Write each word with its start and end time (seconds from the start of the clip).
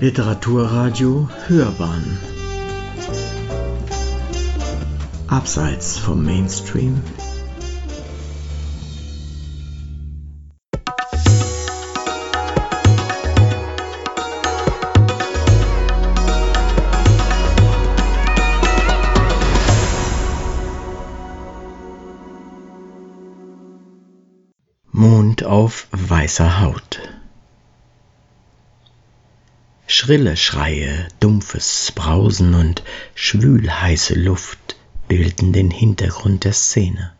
Literaturradio 0.00 1.28
Hörbahn. 1.46 2.18
Abseits 5.28 5.98
vom 5.98 6.24
Mainstream. 6.24 7.02
Mond 24.92 25.44
auf 25.44 25.88
weißer 25.92 26.62
Haut 26.62 27.19
Schrille 30.02 30.38
Schreie, 30.38 31.08
dumpfes 31.20 31.92
Brausen 31.94 32.54
und 32.54 32.82
schwülheiße 33.14 34.14
Luft 34.14 34.76
bilden 35.08 35.52
den 35.52 35.70
Hintergrund 35.70 36.44
der 36.44 36.54
Szene. 36.54 37.12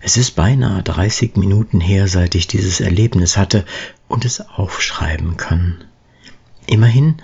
Es 0.00 0.16
ist 0.16 0.36
beinahe 0.36 0.84
30 0.84 1.34
Minuten 1.34 1.80
her, 1.80 2.06
seit 2.06 2.36
ich 2.36 2.46
dieses 2.46 2.80
Erlebnis 2.80 3.36
hatte 3.36 3.64
und 4.06 4.24
es 4.24 4.40
aufschreiben 4.40 5.36
kann. 5.36 5.82
Immerhin 6.68 7.16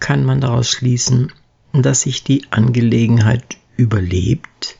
kann 0.00 0.24
man 0.24 0.40
daraus 0.40 0.70
schließen, 0.70 1.34
dass 1.74 2.06
ich 2.06 2.24
die 2.24 2.46
Angelegenheit 2.48 3.58
überlebt 3.76 4.78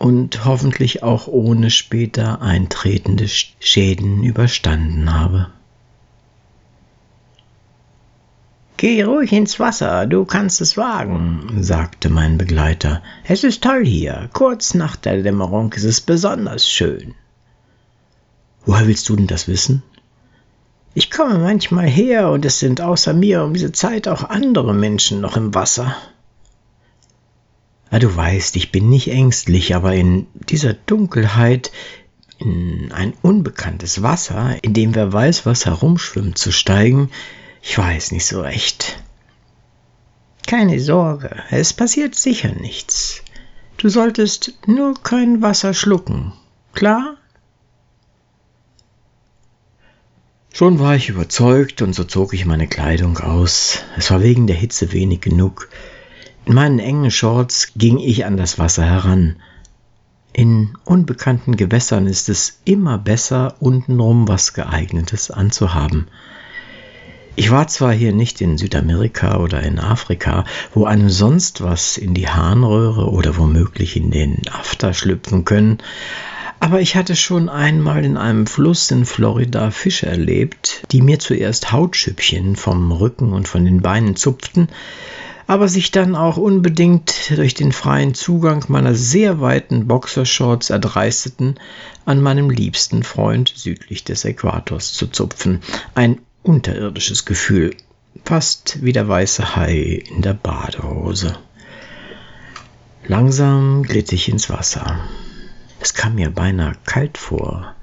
und 0.00 0.44
hoffentlich 0.44 1.04
auch 1.04 1.28
ohne 1.28 1.70
später 1.70 2.42
eintretende 2.42 3.28
Schäden 3.28 4.24
überstanden 4.24 5.14
habe. 5.14 5.52
Geh 8.80 9.02
ruhig 9.02 9.30
ins 9.32 9.60
Wasser, 9.60 10.06
du 10.06 10.24
kannst 10.24 10.62
es 10.62 10.78
wagen, 10.78 11.58
sagte 11.60 12.08
mein 12.08 12.38
Begleiter. 12.38 13.02
Es 13.24 13.44
ist 13.44 13.62
toll 13.62 13.84
hier. 13.84 14.30
Kurz 14.32 14.72
nach 14.72 14.96
der 14.96 15.22
Dämmerung 15.22 15.70
ist 15.74 15.84
es 15.84 16.00
besonders 16.00 16.66
schön. 16.66 17.14
Woher 18.64 18.86
willst 18.86 19.06
du 19.10 19.16
denn 19.16 19.26
das 19.26 19.48
wissen? 19.48 19.82
Ich 20.94 21.10
komme 21.10 21.38
manchmal 21.38 21.88
her 21.88 22.30
und 22.30 22.46
es 22.46 22.58
sind 22.58 22.80
außer 22.80 23.12
mir 23.12 23.44
um 23.44 23.52
diese 23.52 23.72
Zeit 23.72 24.08
auch 24.08 24.30
andere 24.30 24.72
Menschen 24.72 25.20
noch 25.20 25.36
im 25.36 25.54
Wasser. 25.54 25.94
Ja, 27.92 27.98
du 27.98 28.16
weißt, 28.16 28.56
ich 28.56 28.72
bin 28.72 28.88
nicht 28.88 29.10
ängstlich, 29.10 29.74
aber 29.74 29.92
in 29.94 30.26
dieser 30.48 30.72
Dunkelheit, 30.72 31.70
in 32.38 32.92
ein 32.92 33.12
unbekanntes 33.20 34.02
Wasser, 34.02 34.56
in 34.62 34.72
dem 34.72 34.94
wer 34.94 35.12
weiß, 35.12 35.44
was 35.44 35.66
herumschwimmt, 35.66 36.38
zu 36.38 36.50
steigen, 36.50 37.10
ich 37.62 37.76
weiß 37.76 38.12
nicht 38.12 38.26
so 38.26 38.40
recht. 38.40 39.02
Keine 40.46 40.80
Sorge, 40.80 41.42
es 41.50 41.72
passiert 41.72 42.14
sicher 42.14 42.52
nichts. 42.52 43.22
Du 43.76 43.88
solltest 43.88 44.54
nur 44.66 44.94
kein 45.02 45.42
Wasser 45.42 45.74
schlucken. 45.74 46.32
Klar? 46.74 47.16
Schon 50.52 50.78
war 50.78 50.96
ich 50.96 51.08
überzeugt 51.08 51.80
und 51.80 51.94
so 51.94 52.04
zog 52.04 52.34
ich 52.34 52.44
meine 52.44 52.66
Kleidung 52.66 53.18
aus. 53.18 53.78
Es 53.96 54.10
war 54.10 54.20
wegen 54.22 54.46
der 54.46 54.56
Hitze 54.56 54.92
wenig 54.92 55.20
genug. 55.20 55.68
In 56.44 56.54
meinen 56.54 56.78
engen 56.78 57.10
Shorts 57.10 57.72
ging 57.76 57.98
ich 57.98 58.24
an 58.24 58.36
das 58.36 58.58
Wasser 58.58 58.84
heran. 58.84 59.36
In 60.32 60.76
unbekannten 60.84 61.56
Gewässern 61.56 62.06
ist 62.06 62.28
es 62.28 62.60
immer 62.64 62.98
besser, 62.98 63.54
untenrum 63.60 64.28
was 64.28 64.52
geeignetes 64.52 65.30
anzuhaben. 65.30 66.08
Ich 67.36 67.50
war 67.50 67.68
zwar 67.68 67.92
hier 67.92 68.12
nicht 68.12 68.40
in 68.40 68.58
Südamerika 68.58 69.38
oder 69.38 69.62
in 69.62 69.78
Afrika, 69.78 70.44
wo 70.74 70.84
einem 70.84 71.10
sonst 71.10 71.62
was 71.62 71.96
in 71.96 72.12
die 72.12 72.28
Harnröhre 72.28 73.10
oder 73.10 73.36
womöglich 73.36 73.96
in 73.96 74.10
den 74.10 74.42
After 74.50 74.92
schlüpfen 74.92 75.44
können, 75.44 75.78
aber 76.62 76.82
ich 76.82 76.94
hatte 76.94 77.16
schon 77.16 77.48
einmal 77.48 78.04
in 78.04 78.18
einem 78.18 78.46
Fluss 78.46 78.90
in 78.90 79.06
Florida 79.06 79.70
Fische 79.70 80.06
erlebt, 80.06 80.82
die 80.92 81.00
mir 81.00 81.18
zuerst 81.18 81.72
Hautschüppchen 81.72 82.54
vom 82.54 82.92
Rücken 82.92 83.32
und 83.32 83.48
von 83.48 83.64
den 83.64 83.80
Beinen 83.80 84.14
zupften, 84.14 84.68
aber 85.46 85.68
sich 85.68 85.90
dann 85.90 86.14
auch 86.14 86.36
unbedingt 86.36 87.32
durch 87.34 87.54
den 87.54 87.72
freien 87.72 88.12
Zugang 88.12 88.66
meiner 88.68 88.94
sehr 88.94 89.40
weiten 89.40 89.86
Boxershorts 89.88 90.68
erdreisteten, 90.68 91.58
an 92.04 92.20
meinem 92.20 92.50
liebsten 92.50 93.04
Freund 93.04 93.52
südlich 93.56 94.04
des 94.04 94.26
Äquators 94.26 94.92
zu 94.92 95.06
zupfen. 95.06 95.60
Ein 95.94 96.18
unterirdisches 96.42 97.24
Gefühl, 97.24 97.76
fast 98.24 98.82
wie 98.82 98.92
der 98.92 99.08
weiße 99.08 99.56
Hai 99.56 100.02
in 100.10 100.22
der 100.22 100.34
Badehose. 100.34 101.36
Langsam 103.06 103.82
glitt 103.82 104.12
ich 104.12 104.28
ins 104.28 104.50
Wasser. 104.50 105.00
Es 105.80 105.94
kam 105.94 106.14
mir 106.14 106.30
beinahe 106.30 106.74
kalt 106.84 107.18
vor. 107.18 107.74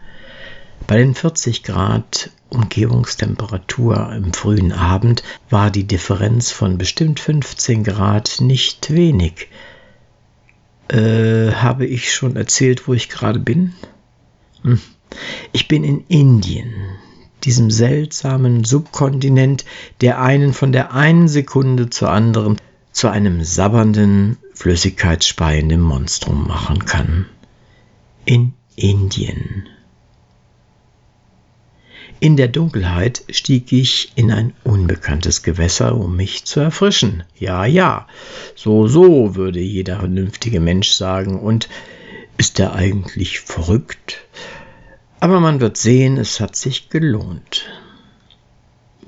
Bei 0.85 0.97
den 0.97 1.15
40 1.15 1.63
Grad 1.63 2.29
Umgebungstemperatur 2.49 4.13
im 4.13 4.33
frühen 4.33 4.71
Abend 4.71 5.23
war 5.49 5.69
die 5.69 5.83
Differenz 5.83 6.51
von 6.51 6.77
bestimmt 6.77 7.19
15 7.19 7.83
Grad 7.83 8.37
nicht 8.39 8.91
wenig. 8.93 9.49
Äh, 10.87 11.51
habe 11.51 11.85
ich 11.85 12.13
schon 12.13 12.37
erzählt, 12.37 12.87
wo 12.87 12.93
ich 12.93 13.09
gerade 13.09 13.39
bin? 13.39 13.73
Hm. 14.61 14.79
Ich 15.51 15.67
bin 15.67 15.83
in 15.83 16.05
Indien, 16.07 16.73
diesem 17.47 17.71
seltsamen 17.71 18.65
Subkontinent, 18.65 19.63
der 20.01 20.21
einen 20.21 20.53
von 20.53 20.73
der 20.73 20.93
einen 20.93 21.29
Sekunde 21.29 21.89
zur 21.89 22.11
anderen 22.11 22.57
zu 22.91 23.07
einem 23.07 23.43
sabbernden, 23.43 24.37
flüssigkeitsspeienden 24.53 25.79
Monstrum 25.79 26.45
machen 26.45 26.85
kann. 26.85 27.25
In 28.25 28.53
Indien. 28.75 29.69
In 32.19 32.35
der 32.35 32.49
Dunkelheit 32.49 33.23
stieg 33.29 33.71
ich 33.71 34.11
in 34.15 34.31
ein 34.31 34.53
unbekanntes 34.65 35.41
Gewässer, 35.41 35.95
um 35.95 36.17
mich 36.17 36.43
zu 36.43 36.59
erfrischen. 36.59 37.23
Ja, 37.39 37.65
ja, 37.65 38.07
so, 38.55 38.87
so, 38.87 39.35
würde 39.35 39.61
jeder 39.61 39.99
vernünftige 39.99 40.59
Mensch 40.59 40.89
sagen. 40.89 41.39
Und 41.39 41.69
ist 42.37 42.59
er 42.59 42.73
eigentlich 42.73 43.39
verrückt? 43.39 44.25
Aber 45.19 45.39
man 45.39 45.59
wird 45.59 45.77
sehen, 45.77 46.17
es 46.17 46.39
hat 46.39 46.55
sich 46.55 46.89
gelohnt. 46.89 47.65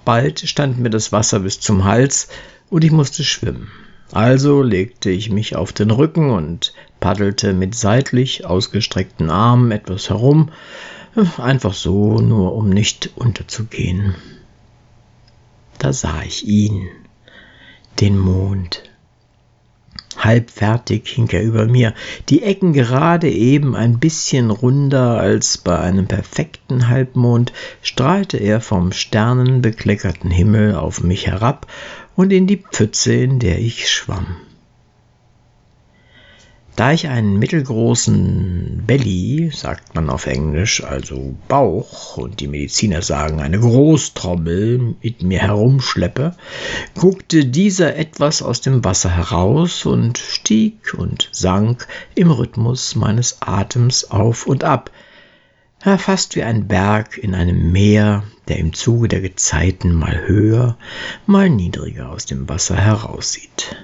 Bald 0.05 0.39
stand 0.39 0.79
mir 0.79 0.89
das 0.89 1.11
Wasser 1.11 1.41
bis 1.41 1.59
zum 1.59 1.83
Hals 1.83 2.29
und 2.69 2.83
ich 2.83 2.91
musste 2.91 3.23
schwimmen. 3.23 3.69
Also 4.11 4.63
legte 4.63 5.11
ich 5.11 5.29
mich 5.29 5.55
auf 5.55 5.71
den 5.71 5.91
Rücken 5.91 6.31
und 6.31 6.73
paddelte 6.99 7.53
mit 7.53 7.75
seitlich 7.75 8.43
ausgestreckten 8.45 9.29
Armen 9.29 9.71
etwas 9.71 10.09
herum, 10.09 10.49
einfach 11.37 11.73
so, 11.73 12.19
nur 12.19 12.55
um 12.55 12.69
nicht 12.69 13.11
unterzugehen. 13.15 14.15
Da 15.77 15.93
sah 15.93 16.23
ich 16.23 16.47
ihn, 16.47 16.89
den 17.99 18.17
Mond, 18.17 18.88
Halb 20.19 20.51
fertig 20.51 21.07
hing 21.07 21.29
er 21.29 21.43
über 21.43 21.65
mir, 21.65 21.93
die 22.27 22.43
Ecken 22.43 22.73
gerade 22.73 23.29
eben 23.29 23.75
ein 23.75 23.99
bisschen 23.99 24.51
runder 24.51 25.17
als 25.17 25.57
bei 25.57 25.79
einem 25.79 26.07
perfekten 26.07 26.89
Halbmond, 26.89 27.53
strahlte 27.81 28.37
er 28.37 28.59
vom 28.59 28.91
sternenbekleckerten 28.91 30.29
Himmel 30.29 30.75
auf 30.75 31.01
mich 31.01 31.27
herab 31.27 31.67
und 32.15 32.33
in 32.33 32.47
die 32.47 32.57
Pfütze, 32.57 33.13
in 33.13 33.39
der 33.39 33.59
ich 33.59 33.89
schwamm. 33.89 34.35
Da 36.79 36.93
ich 36.93 37.09
einen 37.09 37.39
mittelgroßen 37.39 38.83
Belly, 38.87 39.51
sagt 39.53 39.95
man 39.95 40.09
auf 40.09 40.27
Englisch, 40.27 40.81
also 40.81 41.35
Bauch, 41.49 42.15
und 42.15 42.39
die 42.39 42.47
Mediziner 42.47 43.01
sagen 43.01 43.41
eine 43.41 43.59
Großtrommel 43.59 44.95
mit 45.03 45.21
mir 45.21 45.39
herumschleppe, 45.39 46.37
guckte 46.95 47.43
dieser 47.43 47.97
etwas 47.97 48.41
aus 48.41 48.61
dem 48.61 48.85
Wasser 48.85 49.09
heraus 49.09 49.85
und 49.85 50.19
stieg 50.19 50.93
und 50.97 51.27
sank 51.33 51.85
im 52.15 52.31
Rhythmus 52.31 52.95
meines 52.95 53.41
Atems 53.41 54.09
auf 54.09 54.47
und 54.47 54.63
ab, 54.63 54.89
fast 55.81 56.37
wie 56.37 56.43
ein 56.43 56.69
Berg 56.69 57.17
in 57.17 57.35
einem 57.35 57.73
Meer, 57.73 58.23
der 58.47 58.55
im 58.55 58.71
Zuge 58.71 59.09
der 59.09 59.19
Gezeiten 59.19 59.91
mal 59.93 60.27
höher, 60.27 60.77
mal 61.25 61.49
niedriger 61.49 62.09
aus 62.09 62.25
dem 62.25 62.47
Wasser 62.47 62.77
heraussieht. 62.77 63.75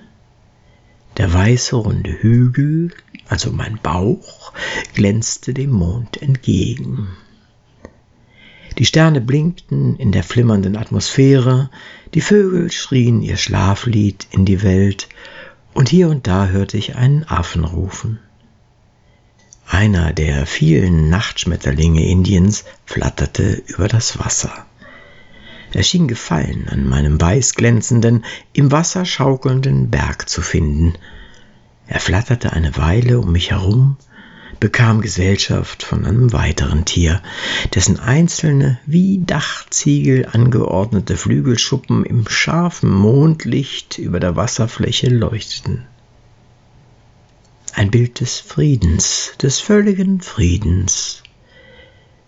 Der 1.17 1.33
weiße 1.33 1.75
runde 1.75 2.11
Hügel, 2.11 2.91
also 3.27 3.51
mein 3.51 3.79
Bauch, 3.81 4.51
glänzte 4.93 5.53
dem 5.53 5.71
Mond 5.71 6.21
entgegen. 6.21 7.07
Die 8.77 8.85
Sterne 8.85 9.21
blinkten 9.21 9.95
in 9.95 10.11
der 10.11 10.23
flimmernden 10.23 10.75
Atmosphäre, 10.75 11.69
die 12.13 12.21
Vögel 12.21 12.69
schrien 12.71 13.21
ihr 13.21 13.37
Schlaflied 13.37 14.27
in 14.31 14.43
die 14.43 14.61
Welt, 14.63 15.07
und 15.73 15.87
hier 15.87 16.09
und 16.09 16.27
da 16.27 16.47
hörte 16.47 16.77
ich 16.77 16.95
einen 16.95 17.23
Affen 17.23 17.63
rufen. 17.63 18.19
Einer 19.67 20.13
der 20.13 20.45
vielen 20.45 21.09
Nachtschmetterlinge 21.09 22.05
Indiens 22.05 22.65
flatterte 22.85 23.63
über 23.67 23.87
das 23.87 24.19
Wasser. 24.19 24.65
Er 25.75 25.83
schien 25.83 26.07
Gefallen 26.07 26.69
an 26.69 26.87
meinem 26.87 27.19
weißglänzenden, 27.19 28.23
im 28.53 28.71
Wasser 28.71 29.03
schaukelnden 29.03 29.89
Berg 29.89 30.29
zu 30.29 30.41
finden. 30.41 30.93
Er 31.85 31.99
flatterte 31.99 32.53
eine 32.53 32.77
Weile 32.77 33.19
um 33.19 33.33
mich 33.33 33.51
herum, 33.51 33.97
bekam 34.61 35.01
Gesellschaft 35.01 35.83
von 35.83 36.05
einem 36.05 36.31
weiteren 36.31 36.85
Tier, 36.85 37.21
dessen 37.73 37.99
einzelne, 37.99 38.79
wie 38.85 39.21
Dachziegel 39.25 40.25
angeordnete 40.31 41.17
Flügelschuppen 41.17 42.05
im 42.05 42.25
scharfen 42.29 42.89
Mondlicht 42.89 43.97
über 43.97 44.21
der 44.21 44.37
Wasserfläche 44.37 45.09
leuchteten. 45.09 45.85
Ein 47.73 47.91
Bild 47.91 48.21
des 48.21 48.39
Friedens, 48.39 49.33
des 49.41 49.59
völligen 49.59 50.21
Friedens. 50.21 51.21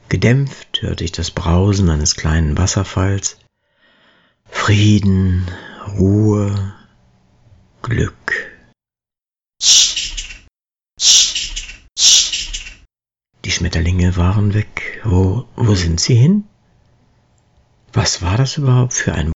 Gedämpft 0.10 0.82
hörte 0.82 1.04
ich 1.04 1.12
das 1.12 1.32
Brausen 1.32 1.90
eines 1.90 2.16
kleinen 2.16 2.58
Wasserfalls. 2.58 3.38
Frieden, 4.46 5.46
Ruhe, 5.98 6.74
Glück. 7.82 8.52
Die 13.44 13.52
Schmetterlinge 13.52 14.16
waren 14.16 14.54
weg. 14.54 15.02
Wo, 15.04 15.46
wo 15.58 15.76
sind 15.76 16.00
sie 16.00 16.16
hin? 16.16 16.46
Was 17.92 18.22
war 18.22 18.38
das 18.38 18.58
überhaupt 18.58 18.94
für 18.94 19.14
ein 19.14 19.34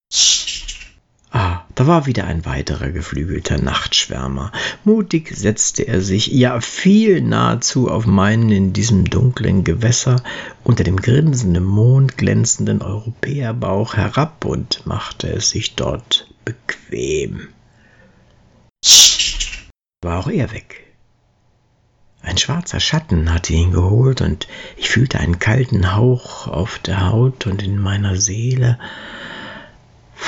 da 1.74 1.86
war 1.86 2.06
wieder 2.06 2.24
ein 2.26 2.44
weiterer 2.44 2.90
geflügelter 2.90 3.58
Nachtschwärmer. 3.58 4.52
Mutig 4.84 5.34
setzte 5.34 5.86
er 5.86 6.00
sich, 6.00 6.26
ja 6.26 6.60
fiel 6.60 7.22
nahezu 7.22 7.90
auf 7.90 8.06
meinen 8.06 8.50
in 8.50 8.72
diesem 8.72 9.04
dunklen 9.06 9.64
Gewässer 9.64 10.22
unter 10.64 10.84
dem 10.84 10.96
grinsenden 10.96 11.64
Mond 11.64 12.18
glänzenden 12.18 12.82
Europäerbauch 12.82 13.96
herab 13.96 14.44
und 14.44 14.86
machte 14.86 15.28
es 15.28 15.50
sich 15.50 15.74
dort 15.74 16.28
bequem. 16.44 17.48
War 20.02 20.18
auch 20.18 20.28
er 20.28 20.52
weg. 20.52 20.82
Ein 22.22 22.38
schwarzer 22.38 22.78
Schatten 22.78 23.32
hatte 23.32 23.52
ihn 23.52 23.72
geholt, 23.72 24.20
und 24.20 24.46
ich 24.76 24.90
fühlte 24.90 25.18
einen 25.18 25.40
kalten 25.40 25.94
Hauch 25.96 26.46
auf 26.46 26.78
der 26.78 27.08
Haut 27.10 27.46
und 27.46 27.62
in 27.62 27.78
meiner 27.78 28.16
Seele, 28.16 28.78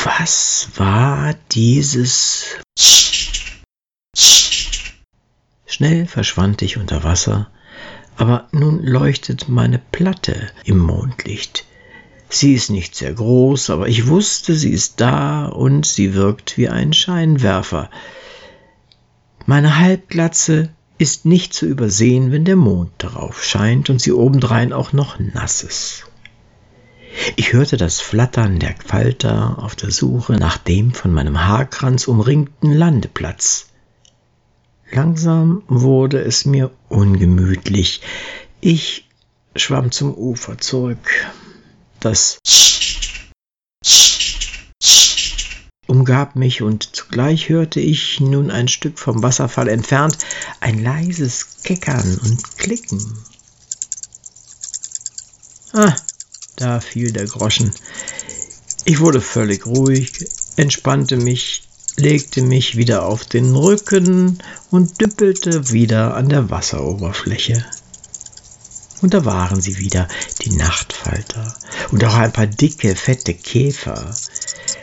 was 0.02 0.68
war 0.76 1.34
dieses? 1.52 2.44
Schnell 5.66 6.06
verschwand 6.06 6.62
ich 6.62 6.76
unter 6.76 7.02
Wasser, 7.04 7.50
aber 8.16 8.48
nun 8.52 8.82
leuchtet 8.82 9.48
meine 9.48 9.78
Platte 9.78 10.50
im 10.64 10.78
Mondlicht. 10.78 11.64
Sie 12.28 12.54
ist 12.54 12.70
nicht 12.70 12.94
sehr 12.94 13.12
groß, 13.12 13.70
aber 13.70 13.88
ich 13.88 14.08
wusste, 14.08 14.54
sie 14.54 14.70
ist 14.70 15.00
da 15.00 15.46
und 15.46 15.86
sie 15.86 16.14
wirkt 16.14 16.56
wie 16.58 16.68
ein 16.68 16.92
Scheinwerfer. 16.92 17.90
Meine 19.46 19.78
Halbglatze 19.78 20.70
ist 20.98 21.24
nicht 21.24 21.54
zu 21.54 21.66
übersehen, 21.66 22.32
wenn 22.32 22.44
der 22.44 22.56
Mond 22.56 22.90
darauf 22.98 23.44
scheint 23.44 23.90
und 23.90 24.00
sie 24.00 24.12
obendrein 24.12 24.72
auch 24.72 24.92
noch 24.92 25.18
nass 25.18 25.62
ist. 25.62 26.06
Ich 27.36 27.52
hörte 27.52 27.76
das 27.76 28.00
Flattern 28.00 28.58
der 28.58 28.74
Falter 28.84 29.58
auf 29.62 29.74
der 29.74 29.90
Suche 29.90 30.34
nach 30.34 30.58
dem 30.58 30.92
von 30.92 31.12
meinem 31.12 31.46
Haarkranz 31.46 32.06
umringten 32.06 32.72
Landeplatz. 32.72 33.66
Langsam 34.90 35.62
wurde 35.66 36.20
es 36.20 36.44
mir 36.44 36.70
ungemütlich. 36.88 38.02
Ich 38.60 39.08
schwamm 39.56 39.90
zum 39.90 40.14
Ufer 40.14 40.58
zurück. 40.58 41.08
Das 42.00 42.38
umgab 45.86 46.36
mich 46.36 46.62
und 46.62 46.94
zugleich 46.94 47.48
hörte 47.48 47.80
ich 47.80 48.20
nun 48.20 48.50
ein 48.50 48.68
Stück 48.68 48.98
vom 48.98 49.22
Wasserfall 49.22 49.68
entfernt 49.68 50.18
ein 50.60 50.82
leises 50.82 51.62
Keckern 51.62 52.18
und 52.22 52.58
Klicken. 52.58 53.18
Ah, 55.72 55.96
da 56.56 56.80
fiel 56.80 57.12
der 57.12 57.26
Groschen. 57.26 57.72
Ich 58.84 59.00
wurde 59.00 59.20
völlig 59.20 59.66
ruhig, 59.66 60.12
entspannte 60.56 61.16
mich, 61.16 61.68
legte 61.96 62.42
mich 62.42 62.76
wieder 62.76 63.06
auf 63.06 63.24
den 63.24 63.54
Rücken 63.54 64.38
und 64.70 65.00
düppelte 65.00 65.72
wieder 65.72 66.14
an 66.14 66.28
der 66.28 66.50
Wasseroberfläche. 66.50 67.64
Und 69.00 69.14
da 69.14 69.24
waren 69.24 69.60
sie 69.60 69.78
wieder, 69.78 70.08
die 70.42 70.52
Nachtfalter 70.52 71.54
und 71.90 72.04
auch 72.04 72.14
ein 72.14 72.32
paar 72.32 72.46
dicke, 72.46 72.94
fette 72.96 73.34
Käfer. 73.34 74.14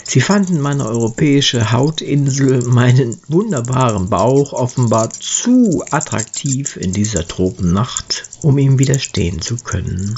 Sie 0.04 0.22
fanden 0.22 0.60
meine 0.60 0.86
europäische 0.86 1.72
Hautinsel, 1.72 2.64
meinen 2.64 3.18
wunderbaren 3.28 4.10
Bauch 4.10 4.52
offenbar 4.54 5.10
zu 5.10 5.84
attraktiv 5.90 6.76
in 6.76 6.92
dieser 6.92 7.28
Tropennacht, 7.28 8.26
um 8.42 8.58
ihm 8.58 8.78
widerstehen 8.78 9.42
zu 9.42 9.56
können. 9.56 10.16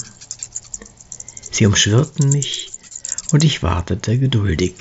Sie 1.53 1.67
umschwirrten 1.67 2.29
mich 2.29 2.71
und 3.31 3.43
ich 3.43 3.61
wartete 3.61 4.17
geduldig. 4.17 4.73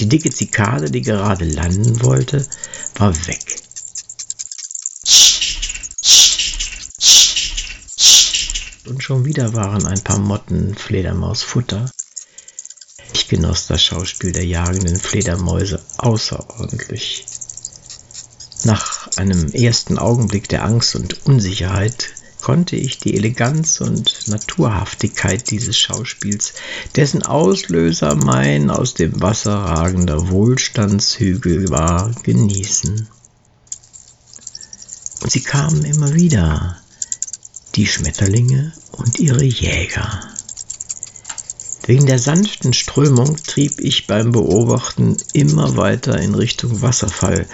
Die 0.00 0.08
dicke 0.08 0.30
Zikade, 0.30 0.90
die 0.90 1.02
gerade 1.02 1.44
landen 1.44 2.02
wollte, 2.02 2.44
war 2.96 3.14
weg. 3.28 3.62
Und 8.86 9.04
schon 9.04 9.24
wieder 9.24 9.54
waren 9.54 9.86
ein 9.86 10.02
paar 10.02 10.18
Motten 10.18 10.74
Fledermausfutter. 10.74 11.92
Ich 13.12 13.28
genoss 13.28 13.68
das 13.68 13.84
Schauspiel 13.84 14.32
der 14.32 14.46
jagenden 14.46 14.98
Fledermäuse 14.98 15.80
außerordentlich. 15.98 17.29
Nach 18.64 19.08
einem 19.16 19.52
ersten 19.52 19.98
Augenblick 19.98 20.48
der 20.48 20.64
Angst 20.64 20.94
und 20.94 21.26
Unsicherheit 21.26 22.10
konnte 22.42 22.76
ich 22.76 22.98
die 22.98 23.16
Eleganz 23.16 23.80
und 23.80 24.28
Naturhaftigkeit 24.28 25.50
dieses 25.50 25.78
Schauspiels, 25.78 26.54
dessen 26.94 27.22
Auslöser 27.22 28.14
mein 28.14 28.70
aus 28.70 28.94
dem 28.94 29.20
Wasser 29.20 29.54
ragender 29.54 30.30
Wohlstandshügel 30.30 31.70
war, 31.70 32.12
genießen. 32.22 33.08
Und 35.22 35.30
sie 35.30 35.42
kamen 35.42 35.84
immer 35.84 36.14
wieder, 36.14 36.76
die 37.74 37.86
Schmetterlinge 37.86 38.72
und 38.92 39.18
ihre 39.18 39.44
Jäger. 39.44 40.22
Wegen 41.86 42.06
der 42.06 42.18
sanften 42.18 42.72
Strömung 42.72 43.36
trieb 43.36 43.80
ich 43.80 44.06
beim 44.06 44.32
Beobachten 44.32 45.16
immer 45.32 45.76
weiter 45.76 46.20
in 46.20 46.34
Richtung 46.34 46.82
Wasserfall, 46.82 47.46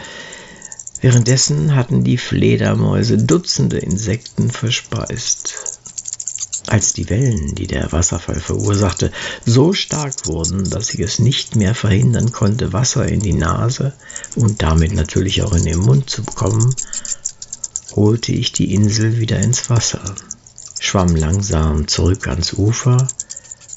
Währenddessen 1.01 1.75
hatten 1.75 2.05
die 2.05 2.17
Fledermäuse 2.17 3.19
Dutzende 3.19 3.79
Insekten 3.79 4.51
verspeist. 4.51 5.55
Als 6.67 6.95
die 6.95 7.09
Wellen, 7.11 7.55
die 7.55 7.67
der 7.67 7.93
Wasserfall 7.93 8.41
verursachte, 8.41 9.13
so 9.45 9.73
stark 9.73 10.27
wurden, 10.27 10.69
dass 10.69 10.93
ich 10.95 11.01
es 11.01 11.19
nicht 11.21 11.55
mehr 11.55 11.75
verhindern 11.75 12.33
konnte, 12.33 12.73
Wasser 12.73 13.07
in 13.07 13.21
die 13.21 13.35
Nase 13.35 13.93
und 14.35 14.63
damit 14.63 14.93
natürlich 14.93 15.43
auch 15.43 15.53
in 15.53 15.65
den 15.65 15.79
Mund 15.79 16.11
zu 16.11 16.25
bekommen, 16.25 16.75
holte 17.95 18.33
ich 18.33 18.53
die 18.53 18.75
Insel 18.75 19.21
wieder 19.21 19.39
ins 19.39 19.71
Wasser, 19.71 20.03
schwamm 20.81 21.15
langsam 21.15 21.87
zurück 21.87 22.27
ans 22.27 22.53
Ufer 22.55 23.07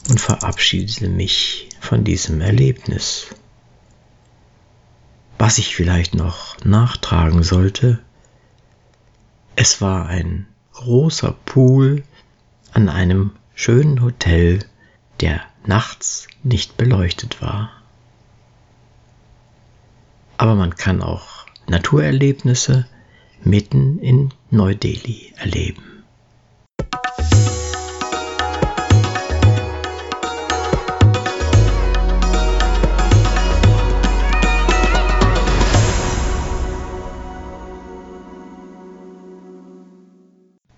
und 0.09 0.19
verabschiedete 0.19 1.09
mich 1.09 1.69
von 1.79 2.03
diesem 2.03 2.41
Erlebnis. 2.41 3.27
Was 5.39 5.57
ich 5.57 5.73
vielleicht 5.73 6.15
noch 6.15 6.57
nachtragen 6.65 7.43
sollte, 7.43 7.99
es 9.55 9.79
war 9.79 10.05
ein 10.07 10.47
großer 10.73 11.31
Pool 11.45 12.03
an 12.73 12.89
einem 12.89 13.31
schönen 13.55 14.01
Hotel, 14.01 14.59
der 15.21 15.41
nachts 15.65 16.27
nicht 16.43 16.75
beleuchtet 16.75 17.41
war. 17.41 17.71
Aber 20.35 20.55
man 20.55 20.75
kann 20.75 21.01
auch 21.01 21.45
Naturerlebnisse 21.67 22.85
mitten 23.41 23.99
in 23.99 24.33
Neu-Delhi 24.51 25.33
erleben. 25.37 25.98